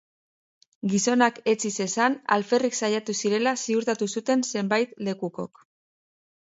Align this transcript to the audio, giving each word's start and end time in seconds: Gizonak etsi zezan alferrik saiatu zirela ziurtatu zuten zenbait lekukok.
Gizonak 0.93 1.37
etsi 1.53 1.71
zezan 1.83 2.15
alferrik 2.37 2.79
saiatu 2.81 3.17
zirela 3.23 3.55
ziurtatu 3.67 4.11
zuten 4.17 4.45
zenbait 4.51 5.01
lekukok. 5.11 5.67